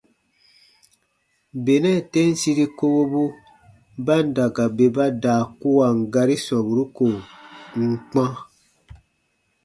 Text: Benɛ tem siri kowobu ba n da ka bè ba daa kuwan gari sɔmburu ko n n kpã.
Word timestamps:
Benɛ 1.63 1.91
tem 2.11 2.29
siri 2.41 2.65
kowobu 2.77 3.23
ba 4.05 4.15
n 4.23 4.27
da 4.35 4.45
ka 4.55 4.65
bè 4.77 4.85
ba 4.95 5.05
daa 5.23 5.43
kuwan 5.59 5.97
gari 6.13 6.35
sɔmburu 6.45 6.85
ko 6.97 7.05
n 7.09 7.19
n 7.91 7.93
kpã. 8.09 8.25